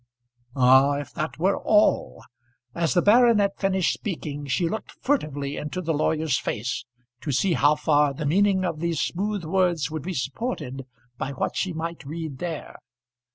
Ah, 0.55 0.93
if 0.93 1.13
that 1.13 1.37
were 1.37 1.59
all! 1.59 2.23
As 2.73 2.95
the 2.95 3.03
baronet 3.03 3.59
finished 3.59 3.93
speaking 3.93 4.47
she 4.47 4.67
looked 4.67 4.93
furtively 4.93 5.57
into 5.57 5.79
the 5.79 5.93
lawyer's 5.93 6.39
face 6.39 6.85
to 7.19 7.31
see 7.31 7.53
how 7.53 7.75
far 7.75 8.11
the 8.11 8.25
meaning 8.25 8.65
of 8.65 8.79
these 8.79 8.99
smooth 8.99 9.43
words 9.43 9.91
would 9.91 10.01
be 10.01 10.15
supported 10.15 10.87
by 11.19 11.33
what 11.33 11.55
she 11.55 11.71
might 11.71 12.03
read 12.03 12.39
there. 12.39 12.77